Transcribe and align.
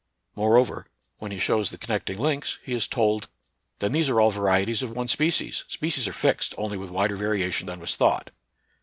Moreover 0.35 0.87
when 1.19 1.31
he 1.31 1.37
shows 1.37 1.69
the 1.69 1.77
connecting 1.77 2.17
links, 2.17 2.57
he 2.63 2.73
is 2.73 2.87
told," 2.87 3.29
Then 3.77 3.91
these 3.91 4.09
are 4.09 4.19
all 4.19 4.31
varieties 4.31 4.81
of 4.81 4.89
one 4.89 5.07
species; 5.07 5.63
species 5.67 6.07
are 6.07 6.11
fixed, 6.11 6.55
only 6.57 6.75
with 6.75 6.89
wider 6.89 7.15
variation 7.15 7.67
than 7.67 7.79
was 7.79 7.95
thought." 7.95 8.31